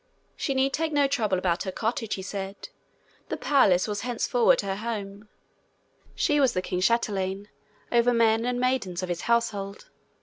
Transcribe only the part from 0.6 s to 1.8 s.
take no trouble about her